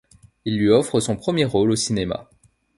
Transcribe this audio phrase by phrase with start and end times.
[0.45, 2.27] Il lui offre son premier rôle au cinéma.